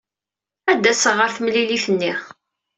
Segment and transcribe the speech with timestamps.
[0.71, 2.13] Ad d-aseɣ ɣer temlilit-nni.